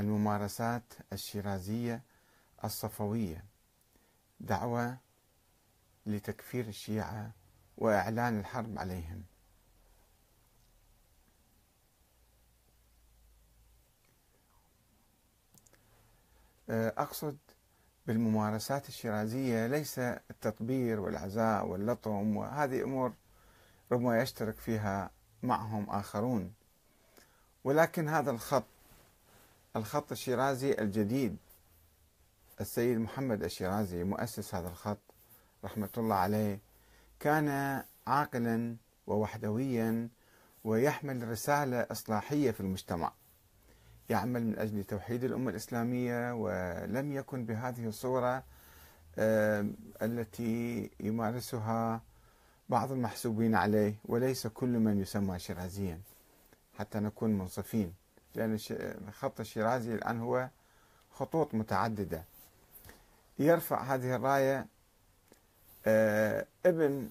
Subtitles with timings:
[0.00, 2.02] الممارسات الشيرازية
[2.64, 3.44] الصفوية
[4.40, 4.98] دعوة
[6.06, 7.30] لتكفير الشيعة
[7.78, 9.22] وإعلان الحرب عليهم.
[16.70, 17.36] أقصد
[18.06, 23.12] بالممارسات الشيرازية ليس التطبير والعزاء واللطم وهذه أمور
[23.92, 25.10] ربما يشترك فيها
[25.42, 26.52] معهم آخرون
[27.64, 28.64] ولكن هذا الخط
[29.76, 31.36] الخط الشيرازي الجديد.
[32.60, 34.98] السيد محمد الشيرازي مؤسس هذا الخط
[35.64, 36.60] رحمة الله عليه
[37.20, 40.08] كان عاقلا ووحدويا
[40.64, 43.12] ويحمل رسالة إصلاحية في المجتمع.
[44.10, 48.44] يعمل من أجل توحيد الأمة الإسلامية ولم يكن بهذه الصورة
[50.02, 52.02] التي يمارسها
[52.68, 56.00] بعض المحسوبين عليه وليس كل من يسمى شيرازيا
[56.78, 57.99] حتى نكون منصفين.
[58.34, 58.58] لأن
[59.08, 60.48] الخط الشيرازي الآن هو
[61.10, 62.24] خطوط متعددة.
[63.38, 64.66] يرفع هذه الراية
[65.86, 67.10] آه، ابن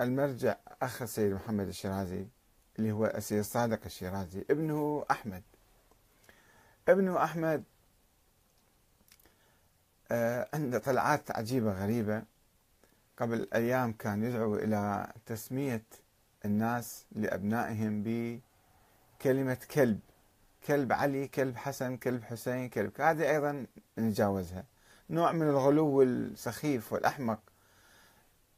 [0.00, 2.26] المرجع أخ السيد محمد الشيرازي
[2.78, 5.42] اللي هو السيد صادق الشيرازي ابنه أحمد.
[6.88, 7.64] ابنه أحمد
[10.10, 12.22] آه، عنده طلعات عجيبة غريبة.
[13.16, 15.82] قبل أيام كان يدعو إلى تسمية
[16.44, 18.02] الناس لأبنائهم
[19.20, 20.00] بكلمة كلب.
[20.66, 23.66] كلب علي كلب حسن كلب حسين كلب هذه أيضا
[23.98, 24.64] نتجاوزها.
[25.10, 27.38] نوع من الغلو السخيف والأحمق.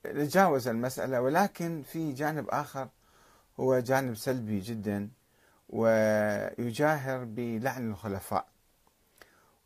[0.07, 2.89] نتجاوز المسألة ولكن في جانب آخر
[3.61, 5.09] هو جانب سلبي جدا
[5.69, 8.47] ويجاهر بلعن الخلفاء.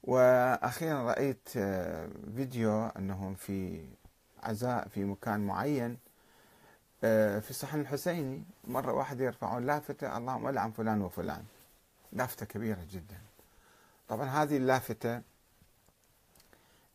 [0.04, 3.84] وأخيرا رأيت آه، فيديو أنهم في
[4.42, 5.98] عزاء في مكان معين
[7.04, 11.44] آه، في الصحن الحسيني مرة واحد يرفعون لافتة اللهم ألعن فلان وفلان.
[12.12, 13.18] لافتة كبيرة جدا.
[14.08, 15.22] طبعا هذه اللافتة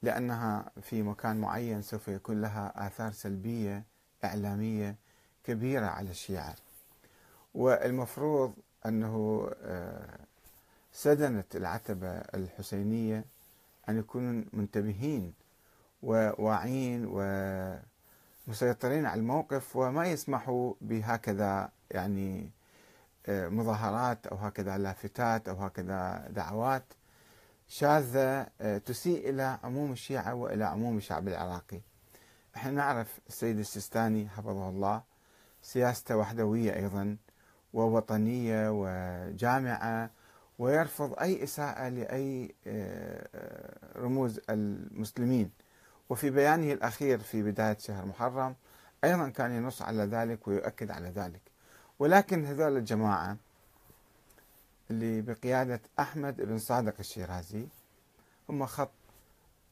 [0.01, 3.83] لأنها في مكان معين سوف يكون لها آثار سلبية
[4.23, 4.95] إعلامية
[5.43, 6.55] كبيرة على الشيعة.
[7.53, 8.53] والمفروض
[8.85, 10.19] أنه آه،
[10.93, 13.25] سدنة العتبة الحسينية
[13.89, 15.33] أن يكونوا منتبهين
[16.03, 17.05] وواعين
[18.47, 22.49] ومسيطرين على الموقف وما يسمحوا بهكذا يعني
[23.29, 26.83] مظاهرات أو هكذا لافتات أو هكذا دعوات
[27.67, 31.81] شاذة آه، تسيء إلى عموم الشيعة وإلى عموم الشعب العراقي.
[32.55, 35.01] إحنا نعرف السيد السيستاني حفظه الله
[35.61, 37.17] سياسته وحدوية أيضا
[37.73, 40.09] ووطنية وجامعة
[40.59, 43.27] ويرفض أي إساءة لأي آه،
[43.97, 45.51] رموز المسلمين.
[46.09, 48.55] وفي بيانه الأخير في بداية شهر محرم
[49.03, 51.52] أيضا كان ينص على ذلك ويؤكد على ذلك.
[52.03, 53.37] ولكن هذول الجماعة
[54.91, 57.67] اللي بقيادة أحمد بن صادق الشيرازي
[58.49, 58.91] هم خط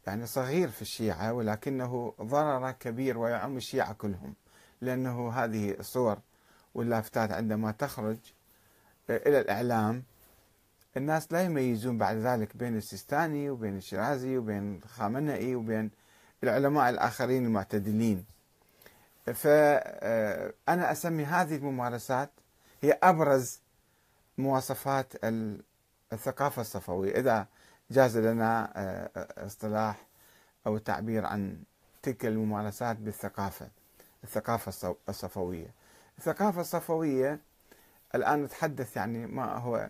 [0.08, 4.34] يعني صغير في الشيعة ولكنه ضرر كبير ويعم الشيعة كلهم
[4.82, 6.18] لأنه هذه الصور
[6.76, 8.18] واللافتات عندما تخرج
[9.10, 10.04] إلى الإعلام
[10.98, 15.92] الناس لا يميزون بعد ذلك بين السيستاني وبين الشيرازي وبين الخامنئي وبين
[16.44, 18.26] العلماء الآخرين المعتدلين.
[19.26, 22.30] فأنا أسمي هذه الممارسات
[22.82, 23.60] هي أبرز
[24.38, 25.14] مواصفات
[26.14, 27.20] الثقافة الصفوية.
[27.20, 27.48] إذا
[27.92, 30.06] جاز لنا آه، اصطلاح
[30.68, 31.64] أو التعبير عن
[32.04, 33.68] تلك الممارسات بالثقافة
[34.24, 35.74] الثقافة الصفوية.
[36.18, 37.40] الثقافة الصفوية
[38.16, 39.90] الآن نتحدث يعني ما هو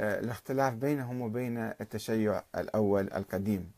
[0.00, 3.72] آه، الاختلاف بينهم وبين التشيع الأول القديم.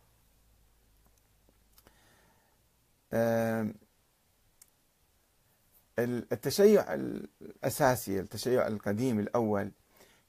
[5.99, 9.71] التشيع الأساسي التشيع القديم الأول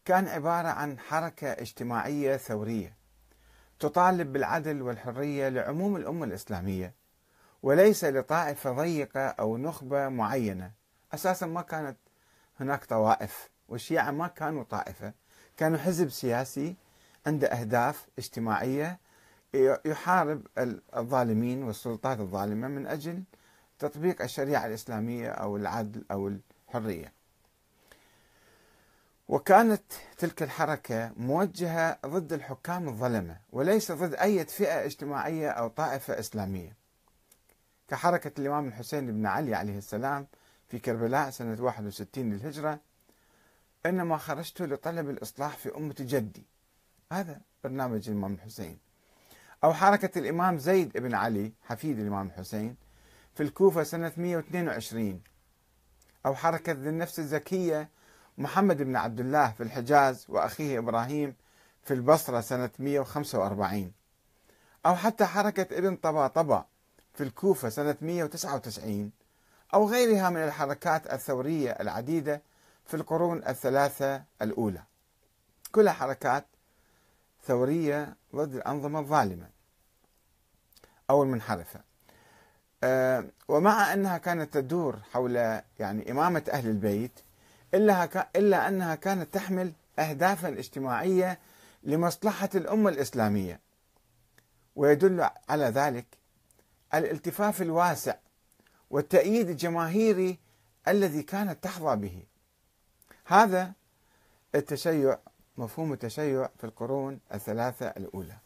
[0.05, 2.97] كان عبارة عن حركة اجتماعية ثورية
[3.79, 6.93] تطالب بالعدل والحرية لعموم الأمة الإسلامية
[7.63, 10.71] وليس لطائفة ضيقة أو نخبة معينة.
[11.13, 11.97] أساسا ما كانت
[12.59, 15.13] هناك طوائف والشيعة ما كانوا طائفة
[15.57, 16.75] كانوا حزب سياسي
[17.27, 18.99] عنده أهداف اجتماعية
[19.85, 20.41] يحارب
[20.95, 23.23] الظالمين والسلطات الظالمة من أجل
[23.79, 27.13] تطبيق الشريعة الإسلامية أو العدل أو الحرية.
[29.27, 29.83] وكانت
[30.17, 36.75] تلك الحركة موجهة ضد الحكام الظلمة وليس ضد أي فئة اجتماعية أو طائفة إسلامية.
[37.87, 40.27] كحركة الإمام الحسين بن علي عليه السلام
[40.67, 42.79] في كربلاء سنة 61 للهجرة
[43.85, 46.43] إنما خرجت لطلب الإصلاح في أمة جدي.
[47.11, 48.77] هذا برنامج الإمام الحسين.
[49.63, 52.75] أو حركة الإمام زيد بن علي حفيد الإمام الحسين
[53.39, 55.21] في الكوفة سنة 122
[56.25, 57.89] أو حركة ذي النفس الزكية
[58.37, 61.35] محمد بن عبد الله في الحجاز وأخيه إبراهيم
[61.83, 63.91] في البصرة سنة 145
[64.85, 66.65] أو حتى حركة ابن طباطبة
[67.13, 69.11] في الكوفة سنة 199
[69.73, 72.41] أو غيرها من الحركات الثورية العديدة
[72.85, 74.83] في القرون الثلاثة الأولى.
[75.71, 76.45] كلها حركات
[77.47, 79.49] ثورية ضد الأنظمة الظالمة.
[81.09, 81.88] أو المنحرفة
[83.47, 85.35] ومع أنها كانت تدور حول
[85.79, 87.11] يعني إمامة أهل البيت
[87.73, 91.39] إلا, إلا أنها كانت تحمل أهدافا اجتماعية
[91.83, 93.59] لمصلحة الأمة الإسلامية.
[94.75, 96.05] ويدل على ذلك
[96.93, 98.15] الالتفاف الواسع
[98.89, 100.37] والتأييد الجماهيري
[100.87, 102.23] الذي كانت تحظى به.
[103.25, 103.71] هذا
[104.55, 105.17] التشيع
[105.57, 108.37] مفهوم التشيع في القرون الثلاثة الأولى.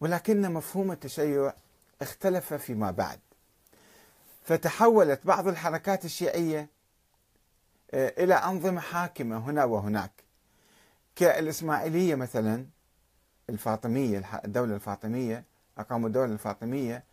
[0.00, 1.52] ولكن مفهوم التشيع
[2.02, 3.18] اختلف فيما بعد.
[4.44, 6.68] فتحولت بعض الحركات الشيعية
[7.90, 10.10] آه، إلى أنظمة حاكمة هنا وهناك.
[11.16, 12.66] كالإسماعيلية مثلا
[13.50, 15.44] الفاطمية الدولة الفاطمية
[15.78, 17.04] أقاموا الدولة الفاطمية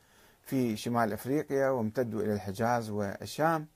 [0.44, 3.68] في شمال أفريقيا وامتدوا إلى الحجاز والشام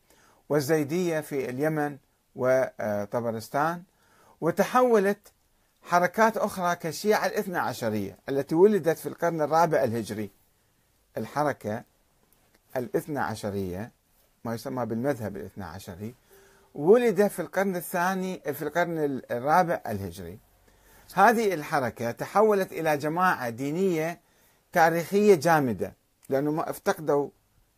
[0.49, 1.97] والزيدية في اليمن
[2.35, 3.83] وطبرستان.
[4.41, 5.31] وتحولت
[5.81, 10.31] حركات أخرى كالشيعة الاثنى عشرية التي ولدت في القرن الرابع الهجري.
[11.17, 11.83] الحركة
[12.75, 13.91] الاثنى عشرية
[14.45, 16.15] ما يسمى بالمذهب الاثنى عشري
[16.75, 20.39] ولد في القرن الثاني في القرن الرابع الهجري.
[21.13, 24.19] هذه الحركة تحولت إلى جماعة دينية
[24.71, 25.93] تاريخية جامدة
[26.29, 27.29] لأنه ما افتقدوا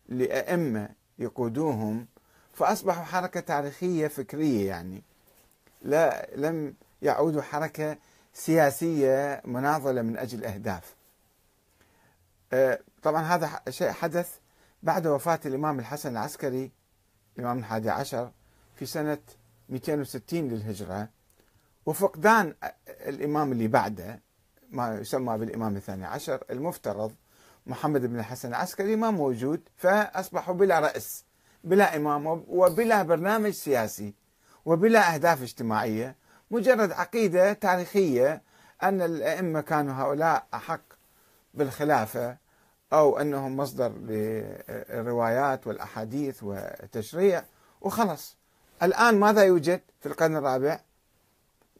[0.08, 0.88] لأئمة
[1.18, 2.06] يقودوهم
[2.52, 5.02] فأصبحوا حركة تاريخية فكرية يعني.
[5.82, 7.96] لا لم يعودوا حركة
[8.34, 10.94] سياسية مناضلة من أجل أهداف
[12.52, 14.34] أه، طبعا هذا شيء حدث
[14.82, 16.72] بعد وفاة الإمام الحسن العسكري
[17.38, 18.30] الإمام الحادي عشر
[18.74, 19.18] في سنة
[19.68, 21.08] 260 للهجرة
[21.86, 22.54] وفقدان
[22.88, 24.20] الإمام اللي بعده
[24.70, 27.12] ما يسمى بالإمام الثاني عشر المفترض
[27.66, 31.24] محمد بن الحسن العسكري ما موجود فأصبحوا بلا رأس
[31.64, 34.14] بلا إمام وبلا برنامج سياسي
[34.64, 36.16] وبلا أهداف اجتماعية
[36.50, 38.42] مجرد عقيدة تاريخية
[38.82, 40.80] أن الأئمة كانوا هؤلاء أحق
[41.54, 42.43] بالخلافة.
[42.92, 47.44] أو أنهم مصدر للروايات والأحاديث والتشريع
[47.80, 48.36] وخلص
[48.82, 50.80] الآن ماذا يوجد في القرن الرابع؟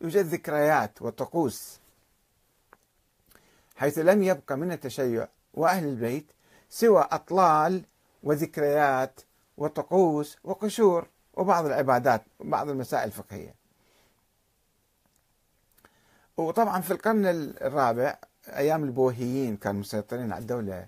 [0.01, 1.79] يوجد ذكريات وطقوس.
[3.77, 6.27] حيث لم يبقى من التشيع وأهل البيت
[6.71, 7.83] سوى أطلال
[8.23, 9.21] وذكريات
[9.57, 13.55] وطقوس وقشور وبعض العبادات وبعض المسائل الفقهية.
[16.37, 17.27] وطبعا في القرن
[17.61, 18.19] الرابع
[18.49, 20.87] أيام البوهيين كانوا مسيطرين على الدولة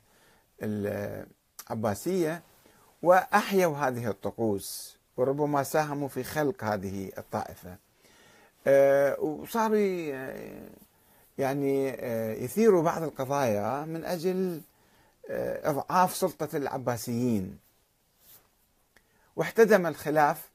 [0.62, 2.43] العباسية
[3.03, 7.76] وأحيوا هذه الطقوس وربما ساهموا في خلق هذه الطائفة.
[8.67, 9.79] آه، وصاروا
[11.38, 14.61] يعني آه، يثيروا بعض القضايا من أجل
[15.31, 17.59] آه، إضعاف سلطة العباسيين.
[19.37, 20.50] واحتدم الخلاف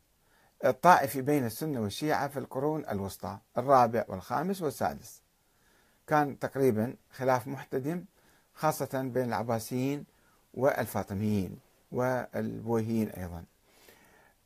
[0.66, 5.22] الطائفي بين السنة والشيعة في القرون الوسطى الرابع والخامس والسادس.
[6.08, 8.06] كان تقريبا خلاف محتدم
[8.62, 10.06] خاصة بين العباسيين
[10.54, 11.60] والفاطميين
[11.92, 13.44] والبويهيين أيضا.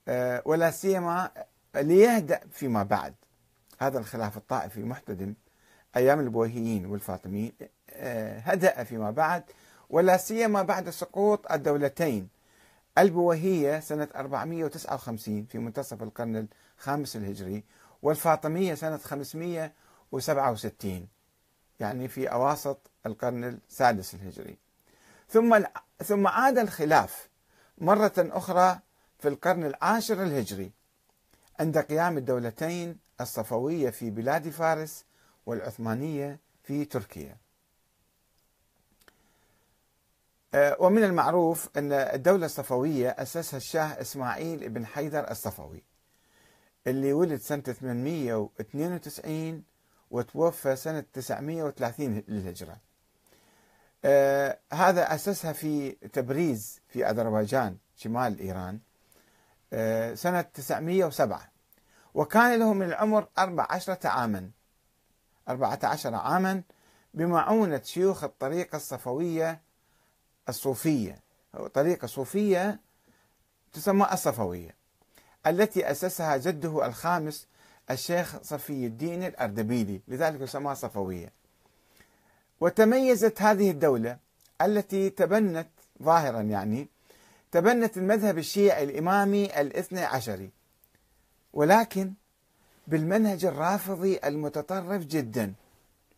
[0.07, 1.31] آه، ولا سيما
[1.75, 3.13] ليهدأ فيما بعد.
[3.79, 5.33] هذا الخلاف الطائفي محتدم
[5.97, 7.51] أيام البويهيين والفاطميين
[7.89, 9.43] آه، هدأ فيما بعد
[9.89, 12.29] ولا سيما بعد سقوط الدولتين.
[12.97, 16.47] البويهية سنة 459 في منتصف القرن
[16.79, 17.63] الخامس الهجري
[18.01, 21.07] والفاطمية سنة 567
[21.79, 24.57] يعني في أواسط القرن السادس الهجري.
[25.29, 25.59] ثم
[26.03, 27.29] ثم عاد الخلاف
[27.77, 28.79] مرة أخرى
[29.19, 30.71] في القرن العاشر الهجري
[31.59, 35.05] عند قيام الدولتين الصفوية في بلاد فارس
[35.45, 37.37] والعثمانية في تركيا.
[40.53, 45.83] آه، ومن المعروف أن الدولة الصفوية أسسها الشاه إسماعيل بن حيدر الصفوي
[46.87, 49.63] اللي ولد سنة 892
[50.11, 52.77] وتوفى سنة 930 للهجرة.
[54.73, 58.79] هذا أسسها في تبريز في أذربيجان شمال إيران
[59.73, 61.51] آه سنة 907
[62.13, 64.49] وكان له من العمر 14 عاما.
[65.49, 66.61] 14 عاما
[67.13, 69.61] بمعونة شيوخ الطريقة الصفوية
[70.49, 71.19] الصوفية.
[71.73, 72.79] طريقة صوفية
[73.73, 74.75] تسمى الصفوية
[75.47, 77.47] التي أسسها جده الخامس
[77.91, 81.33] الشيخ صفي الدين الأردبيلي لذلك يسمى صفوية.
[82.61, 84.17] وتميزت هذه الدولة
[84.61, 85.67] التي تبنت
[86.03, 86.87] ظاهرا يعني
[87.51, 90.49] تبنت المذهب الشيعي الإمامي الاثني عشري
[91.53, 92.13] ولكن
[92.87, 95.53] بالمنهج الرافضي المتطرف جدا.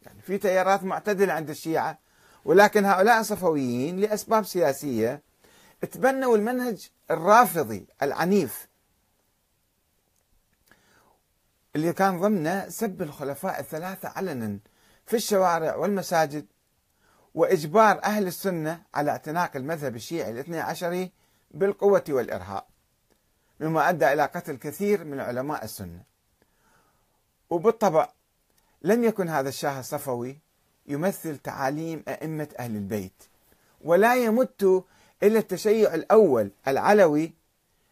[0.05, 1.99] يعني في تيارات معتدلة عند الشيعة
[2.45, 5.21] ولكن هؤلاء الصفويين لأسباب سياسية
[5.91, 8.67] تبنوا المنهج الرافضي العنيف
[11.75, 14.59] اللي كان ضمنه سب الخلفاء الثلاثة علنا.
[15.07, 16.45] في الشوارع والمساجد
[17.35, 21.11] وإجبار أهل السنة على اعتناق المذهب الشيعي الاثني عشري
[21.51, 22.63] بالقوة والإرهاب
[23.59, 26.03] مما أدى إلى قتل كثير من علماء السنة.
[27.49, 28.09] وبالطبع
[28.81, 30.37] لم يكن هذا الشاه الصفوي
[30.85, 33.23] يمثل تعاليم أئمة أهل البيت
[33.81, 34.83] ولا يمت
[35.23, 37.33] إلى التشيع الأول العلوي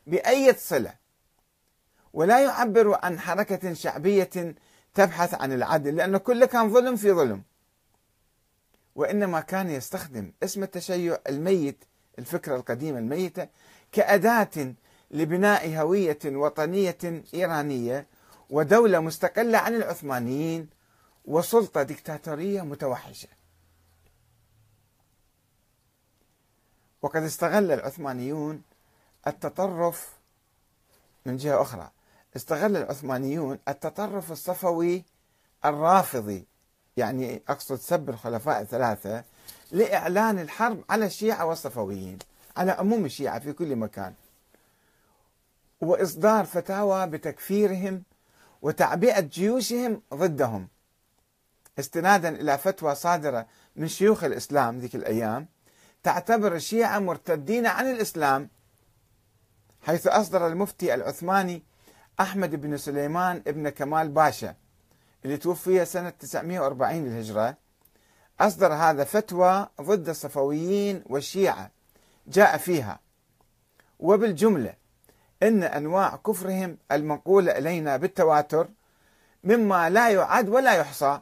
[0.08, 0.94] بأي صلة
[2.14, 4.56] ولا يعبر عن حركة شعبية
[4.96, 7.44] تبحث عن العدل لأنه كله كان ظلم في ظلم.
[8.96, 11.84] وإنما كان يستخدم اسم التشيع الميت
[12.20, 13.48] الفكرة القديمة الميتة
[13.92, 14.74] كأداة
[15.12, 18.08] لبناء هوية وطنية إيرانية
[18.50, 20.70] ودولة مستقلة عن العثمانيين
[21.26, 23.30] وسلطة ديكتاتورية متوحشة.
[27.02, 28.62] وقد استغل العثمانيون
[29.28, 30.14] التطرف
[31.26, 31.92] من جهة أخرى.
[32.36, 35.04] استغل العثمانيون التطرف الصفوي
[35.66, 36.46] الرافضي
[36.98, 39.24] يعني أقصد سب الخلفاء الثلاثة
[39.72, 42.20] لإعلان الحرب على الشيعة والصفويين
[42.58, 44.14] على عموم الشيعة في كل مكان.
[45.82, 48.04] وإصدار فتاوى بتكفيرهم
[48.62, 50.68] وتعبئة جيوشهم ضدهم.
[51.80, 55.48] استنادا إلى فتوى صادرة من شيوخ الإسلام ذيك الأيام
[56.04, 58.50] تعتبر الشيعة مرتدين عن الإسلام
[59.82, 61.64] حيث أصدر المفتي العثماني
[62.20, 64.56] أحمد بن سليمان ابن كمال باشا
[65.26, 67.58] اللي توفي سنة 940 للهجرة.
[68.40, 71.72] أصدر هذا فتوى ضد الصفويين والشيعة
[72.28, 73.00] جاء فيها.
[74.00, 74.74] وبالجملة
[75.44, 78.68] إن أنواع كفرهم المنقولة إلينا بالتواتر
[79.44, 81.22] مما لا يعد ولا يحصى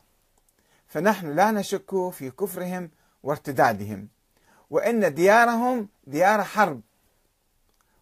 [0.88, 2.90] فنحن لا نشك في كفرهم
[3.24, 4.08] وارتدادهم.
[4.70, 6.82] وإن ديارهم ديار حرب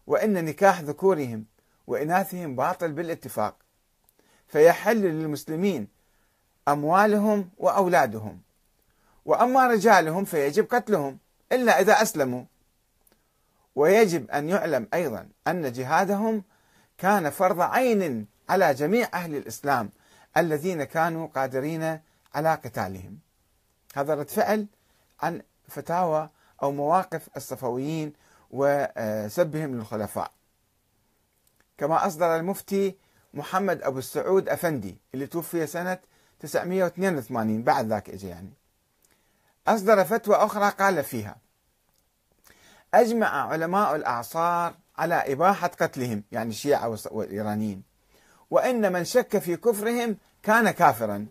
[0.06, 1.51] وإن نكاح ذكورهم
[1.86, 3.56] وإناثهم باطل بالاتفاق.
[4.48, 5.88] فيحل للمسلمين
[6.68, 8.40] أموالهم وأولادهم.
[9.24, 11.18] وأما رجالهم فيجب قتلهم
[11.52, 12.44] إلا إذا أسلموا.
[13.74, 16.42] ويجب أن يعلم أيضا أن جهادهم
[16.98, 19.90] كان فرض عين على جميع أهل الإسلام
[20.36, 22.00] الذين كانوا قادرين
[22.34, 23.18] على قتالهم.
[23.94, 24.66] هذا رد فعل
[25.22, 26.28] عن فتاوى
[26.62, 28.12] أو مواقف الصفويين
[28.50, 30.30] وسبهم للخلفاء.
[31.78, 32.96] كما أصدر المفتي
[33.34, 35.98] محمد أبو السعود أفندي اللي توفي سنة
[36.40, 38.52] 982 بعد ذاك إجا يعني.
[39.66, 41.36] أصدر فتوى أخرى قال فيها
[42.94, 47.82] أجمع علماء الأعصار على إباحة قتلهم يعني الشيعة والإيرانيين
[48.50, 51.26] وإن من شك في كفرهم كان كافرا.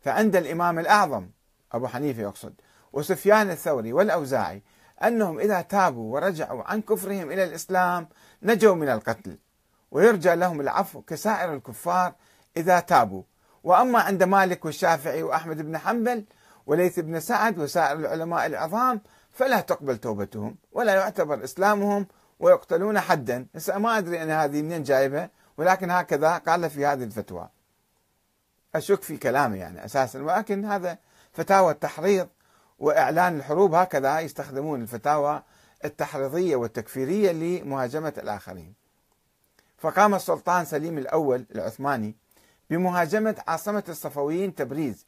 [0.00, 1.28] فعند الإمام الأعظم
[1.72, 2.54] أبو حنيفة يقصد
[2.92, 4.62] وسفيان الثوري والأوزاعي
[5.04, 8.08] أنهم إذا تابوا ورجعوا عن كفرهم إلى الإسلام
[8.42, 9.38] نجوا من القتل.
[9.90, 12.14] ويرجى لهم العفو كسائر الكفار
[12.56, 13.22] إذا تابوا.
[13.64, 16.24] وأما عند مالك والشافعي وأحمد بن حنبل
[16.66, 19.00] وليث بن سعد وسائر العلماء العظام
[19.32, 22.06] فلا تقبل توبتهم ولا يعتبر إسلامهم
[22.40, 23.46] ويقتلون حدا.
[23.54, 27.48] هسه ما أدري أنا هذه منين جايبة ولكن هكذا قال في هذه الفتوى.
[28.74, 30.98] أشك في كلامه يعني أساسا ولكن هذا
[31.32, 32.28] فتاوى التحريض
[32.82, 35.42] وإعلان الحروب هكذا يستخدمون الفتاوى
[35.84, 38.74] التحريضية والتكفيرية لمهاجمة الآخرين.
[39.78, 42.16] فقام السلطان سليم الأول العثماني
[42.70, 45.06] بمهاجمة عاصمة الصفويين تبريز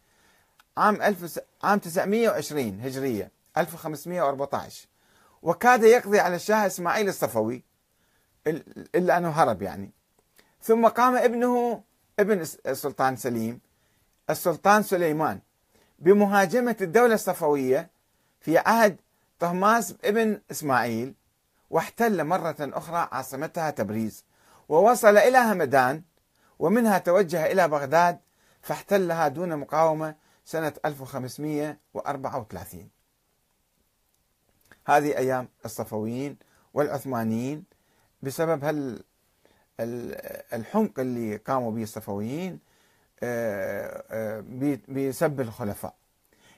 [0.76, 4.87] عام ألف عام 920 هجرية 1514
[5.43, 7.62] وكاد يقضي على الشاه إسماعيل الصفوي
[8.95, 9.90] إلا أنه هرب يعني.
[10.62, 11.83] ثم قام ابنه
[12.19, 13.61] ابن السلطان سليم
[14.31, 15.40] السلطان سليمان
[15.98, 17.90] بمهاجمة الدولة الصفوية
[18.40, 19.00] في عهد
[19.38, 21.14] طهماس ابن إسماعيل
[21.70, 24.24] واحتل مرة أخرى عاصمتها تبريز
[24.68, 26.02] ووصل إلى همدان
[26.58, 28.18] ومنها توجه إلى بغداد
[28.62, 32.88] فاحتلها دون مقاومة سنة 1534
[34.86, 36.36] هذه أيام الصفويين
[36.74, 37.64] والعثمانيين
[38.22, 39.04] بسبب هال
[40.52, 42.58] الحمق اللي قاموا به الصفويين
[44.88, 45.94] بسب الخلفاء.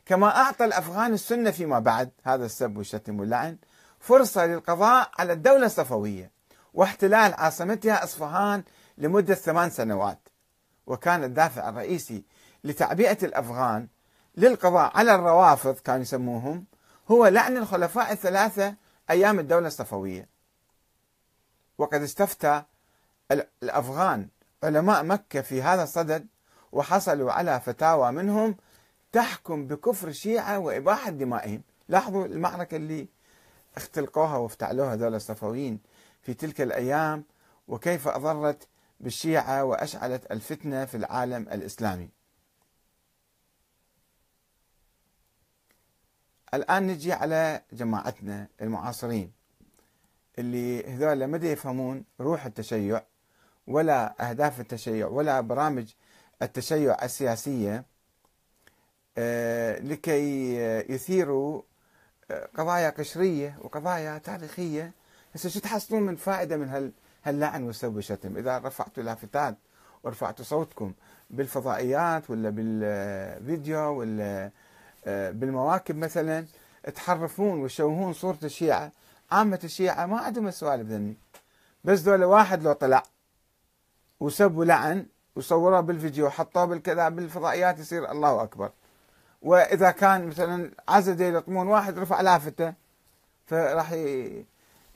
[0.06, 3.56] كما أعطى الأفغان السنة فيما بعد هذا السب والشتم واللعن
[4.00, 6.30] فرصة للقضاء على الدولة الصفوية
[6.74, 8.62] واحتلال عاصمتها أصفهان
[8.98, 10.18] لمدة ثمان سنوات.
[10.86, 12.24] وكان الدافع الرئيسي
[12.64, 13.88] لتعبئة الأفغان
[14.36, 16.64] للقضاء على الروافض كانوا يسموهم
[17.10, 18.74] هو لعن الخلفاء الثلاثة
[19.10, 20.28] أيام الدولة الصفوية.
[21.78, 22.62] وقد استفتى
[23.62, 24.28] الأفغان
[24.62, 26.26] علماء مكة في هذا الصدد
[26.76, 28.56] وحصلوا على فتاوى منهم
[29.12, 31.62] تحكم بكفر الشيعة وإباحة دمائهم.
[31.88, 33.08] لاحظوا المعركة اللي
[33.76, 35.80] اختلقوها وافتعلوها هذول الصفويين
[36.22, 37.24] في تلك الأيام
[37.68, 38.68] وكيف أضرت
[39.00, 42.08] بالشيعة وأشعلت الفتنة في العالم الإسلامي.
[46.54, 49.32] الآن نجي على جماعتنا المعاصرين
[50.38, 53.02] اللي هذول ما يفهمون روح التشيع
[53.66, 55.94] ولا أهداف التشيع ولا برامج
[56.42, 57.84] التشيع السياسية
[59.18, 60.56] آه، لكي
[60.92, 61.62] يثيروا
[62.30, 64.92] آه، قضايا قشرية وقضايا تاريخية.
[65.34, 66.92] هسه شو تحصلون من فائدة من
[67.24, 69.56] هاللعن والسب والشتم إذا رفعتوا لافتات
[70.04, 70.92] ورفعتوا صوتكم
[71.30, 74.50] بالفضائيات ولا بالفيديو ولا
[75.06, 76.46] آه، بالمواكب مثلا
[76.94, 78.92] تحرفون وتشوهون صورة الشيعة
[79.30, 81.16] عامة الشيعة ما عندهم السوالف ذني.
[81.84, 83.02] بس دول واحد لو طلع
[84.20, 88.70] وسب ولعن وصوره بالفيديو حطوه بالكذا بالفضائيات يصير الله أكبر.
[89.42, 92.74] وإذا كان مثلا عزة يلطمون واحد رفع لافتة
[93.46, 93.92] فراح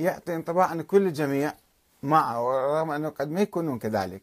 [0.00, 1.52] يعطي انطباع ان كل الجميع
[2.02, 2.40] معه
[2.78, 4.22] رغم أنه قد ما يكونون كذلك.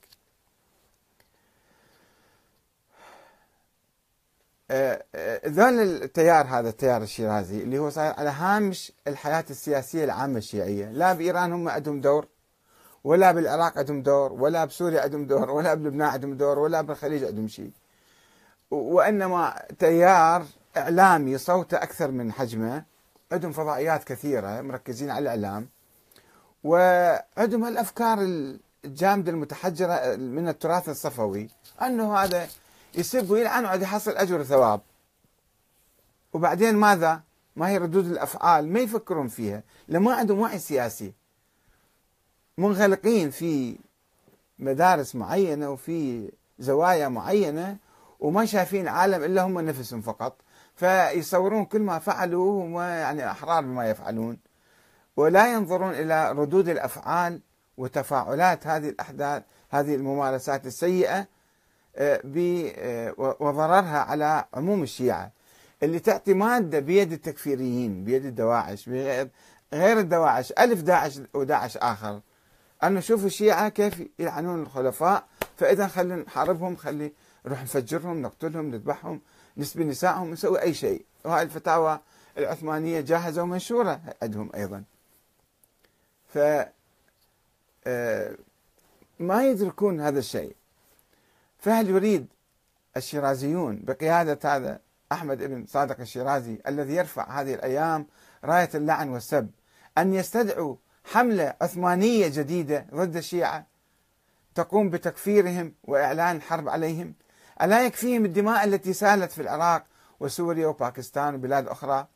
[4.72, 10.38] آه، آه، ذول التيار هذا التيار الشيرازي اللي هو صاير على هامش الحياة السياسية العامة
[10.38, 10.86] الشيعية.
[10.86, 12.28] لا بإيران هم عندهم دور.
[13.08, 17.48] ولا بالعراق عندهم دور ولا بسوريا عندهم دور ولا بلبنان عندهم دور ولا بالخليج عندهم
[17.48, 17.72] شيء.
[18.72, 20.46] وإنما تيار
[20.78, 22.84] إعلامي صوته أكثر من حجمه.
[23.32, 25.70] عندهم فضائيات كثيرة مركزين على الإعلام.
[26.64, 28.18] وعندهم الأفكار
[28.86, 31.50] الجامدة المتحجرة من التراث الصفوي
[31.82, 32.48] أنه هذا
[32.96, 34.82] يسب ويلعن وعاد يحصل أجر وثواب.
[36.34, 37.22] وبعدين ماذا؟
[37.56, 39.64] ما هي ردود الأفعال ما يفكرون فيها.
[39.88, 41.14] لما عندهم وعي سياسي.
[42.58, 43.78] منغلقين في
[44.60, 47.78] مدارس معينة وفي زوايا معينة
[48.20, 50.42] وما شايفين العالم إلا هم نفسهم فقط.
[50.76, 54.38] فيصورون كل ما فعلوا هم يعني أحرار بما يفعلون.
[55.18, 57.42] ولا ينظرون إلى ردود الأفعال
[57.78, 61.28] وتفاعلات هذه الأحداث هذه الممارسات السيئة
[61.96, 65.32] آه، وضررها على عموم الشيعة.
[65.84, 68.90] اللي تعطي مادة بيد التكفيريين بيد الدواعش
[69.74, 72.22] غير الدواعش ألف داعش وداعش آخر.
[72.84, 77.12] أنه شوفوا الشيعة كيف يلعنون الخلفاء فإذا خلينا نحاربهم خلي
[77.46, 79.22] نروح نفجرهم نقتلهم نذبحهم
[79.58, 81.06] نسبي نسائهم نسوي أي شيء.
[81.26, 82.00] وهاي الفتاوى
[82.38, 84.84] العثمانية جاهزة ومنشورة عندهم أيضا.
[86.34, 86.38] ف
[87.88, 88.36] آه،
[89.20, 90.56] ما يدركون هذا الشيء.
[91.60, 92.28] فهل يريد
[92.98, 94.80] الشيرازيون بقيادة هذا
[95.12, 98.08] أحمد بن صادق الشيرازي الذي يرفع هذه الأيام
[98.44, 99.50] راية اللعن والسب
[99.98, 100.76] أن يستدعوا
[101.12, 103.66] حملة عثمانية جديدة ضد الشيعة
[104.56, 107.14] تقوم بتكفيرهم وإعلان الحرب عليهم.
[107.62, 109.86] ألا يكفيهم الدماء التي سالت في العراق
[110.20, 112.08] وسوريا وباكستان وبلاد أخرى؟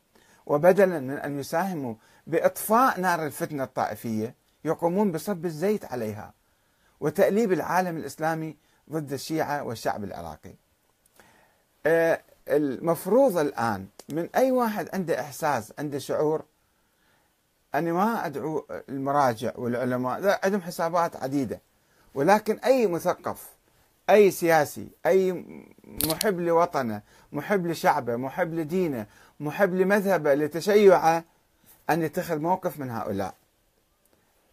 [0.46, 1.94] وبدلا من أن يساهموا
[2.26, 6.34] بإطفاء نار الفتنة الطائفية يقومون بصب الزيت عليها
[7.00, 8.56] وتأليب العالم الإسلامي
[8.90, 10.54] ضد الشيعة والشعب العراقي.
[11.86, 16.44] آه، المفروض الآن من أي واحد عنده إحساس عنده شعور
[17.74, 21.60] أني ما أدعو المراجع والعلماء عندهم حسابات عديدة.
[22.14, 23.50] ولكن أي مثقف
[24.10, 25.44] أي سياسي أي
[25.84, 29.06] محب لوطنه محب لشعبه محب لدينه
[29.40, 31.24] محب لمذهبه لتشيعه
[31.90, 33.34] أن يتخذ موقف من هؤلاء.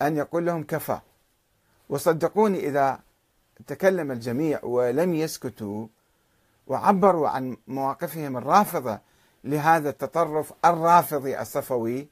[0.02, 1.00] أن يقول لهم كفى.
[1.90, 3.00] وصدقوني إذا
[3.68, 5.88] تكلم الجميع ولم يسكتوا
[6.68, 9.00] وعبروا عن مواقفهم الرافضة
[9.44, 12.08] لهذا التطرف الرافضي الصفوي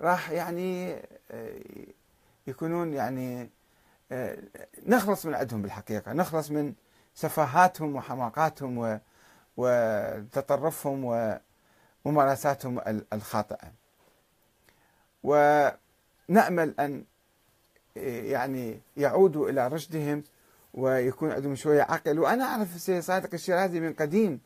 [0.00, 0.96] راح يعني
[1.30, 1.60] آه،
[2.46, 3.50] يكونون يعني
[4.12, 4.38] آه،
[4.86, 6.74] نخلص من عندهم بالحقيقة نخلص من
[7.14, 9.00] سفاهاتهم وحماقاتهم
[9.56, 11.30] وتطرفهم
[12.04, 13.72] وممارساتهم الخاطئة.
[15.22, 17.04] ونأمل أن
[17.96, 20.22] آه، يعني يعودوا إلى رشدهم
[20.74, 22.18] ويكون عندهم شوية عقل.
[22.18, 24.40] وأنا أعرف السيد صادق الشيرازي من قديم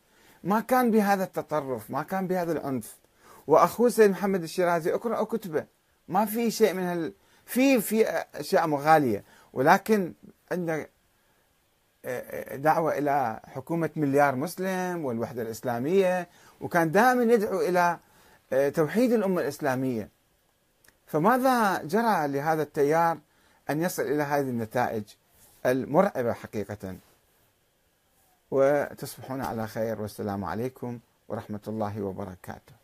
[0.45, 2.97] ما كان بهذا التطرف ما كان بهذا العنف.
[3.49, 5.67] وأخوه سيد محمد الشيرازي اقرأوا كتبه.
[6.09, 7.13] ما في شيء من هال
[7.47, 9.25] في في أشياء مغالية.
[9.53, 10.13] ولكن
[10.53, 10.87] عندنا
[12.05, 12.21] آه،
[12.55, 16.29] آه، دعوة إلى حكومة مليار مسلم والوحدة الإسلامية
[16.61, 17.99] وكان دائما يدعو إلى
[18.53, 20.09] آه، توحيد الأمة الإسلامية.
[21.07, 23.19] فماذا جرى لهذا التيار
[23.71, 25.05] أن يصل إلى هذه النتائج
[25.67, 26.97] المرعبة حقيقة؟
[28.51, 32.78] وتصبحون على خير والسلام عليكم ورحمة الله وبركاته.